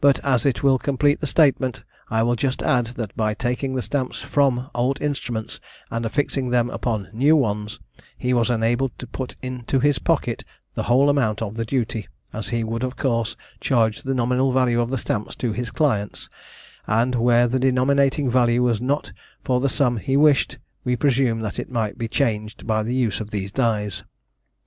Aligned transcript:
But 0.00 0.18
as 0.24 0.46
it 0.46 0.62
will 0.62 0.78
complete 0.78 1.20
the 1.20 1.26
statement, 1.26 1.84
I 2.08 2.22
will 2.22 2.36
just 2.36 2.62
add 2.62 2.86
that 2.96 3.14
by 3.14 3.34
taking 3.34 3.74
the 3.74 3.82
stamps 3.82 4.22
from 4.22 4.70
old 4.74 4.98
instruments, 5.02 5.60
and 5.90 6.06
affixing 6.06 6.48
them 6.48 6.70
upon 6.70 7.08
new 7.12 7.36
ones, 7.36 7.78
he 8.16 8.32
was 8.32 8.48
enabled 8.48 8.98
to 8.98 9.06
put 9.06 9.36
into 9.42 9.78
his 9.78 9.98
pocket 9.98 10.42
the 10.72 10.84
whole 10.84 11.10
amount 11.10 11.42
of 11.42 11.54
the 11.56 11.66
duty, 11.66 12.08
as 12.32 12.48
he 12.48 12.64
would 12.64 12.82
of 12.82 12.96
course 12.96 13.36
charge 13.60 14.04
the 14.04 14.14
nominal 14.14 14.52
value 14.52 14.80
of 14.80 14.88
the 14.88 14.96
stamps 14.96 15.34
to 15.34 15.52
his 15.52 15.70
clients, 15.70 16.30
and 16.86 17.14
where 17.16 17.46
the 17.46 17.58
denominating 17.58 18.30
value 18.30 18.62
was 18.62 18.80
not 18.80 19.12
for 19.44 19.60
the 19.60 19.68
sum 19.68 19.98
he 19.98 20.16
wished, 20.16 20.56
we 20.82 20.96
presume 20.96 21.40
that 21.40 21.58
it 21.58 21.70
might 21.70 21.98
be 21.98 22.08
changed 22.08 22.66
by 22.66 22.82
the 22.82 22.94
use 22.94 23.20
of 23.20 23.28
these 23.28 23.52
dies. 23.52 24.02